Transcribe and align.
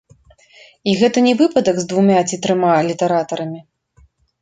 І 0.91 0.95
гэта 1.01 1.23
не 1.27 1.35
выпадак 1.43 1.75
з 1.83 1.89
двума 1.93 2.19
ці 2.29 2.43
трыма 2.49 2.75
літаратарамі. 2.91 3.67